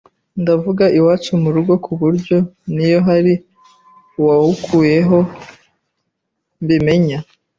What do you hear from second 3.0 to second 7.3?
hari uwawukuyeho mbimenya